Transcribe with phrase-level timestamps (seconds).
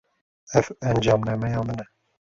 [0.57, 1.87] Ev encamnameya min e.